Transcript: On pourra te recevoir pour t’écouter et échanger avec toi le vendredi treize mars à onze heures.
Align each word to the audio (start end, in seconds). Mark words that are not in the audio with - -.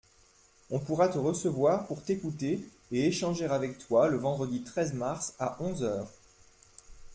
On 0.71 0.79
pourra 0.79 1.09
te 1.09 1.19
recevoir 1.19 1.85
pour 1.85 2.01
t’écouter 2.03 2.67
et 2.91 3.05
échanger 3.05 3.45
avec 3.45 3.77
toi 3.77 4.07
le 4.09 4.17
vendredi 4.17 4.63
treize 4.63 4.95
mars 4.95 5.35
à 5.37 5.57
onze 5.61 5.83
heures. 5.83 6.09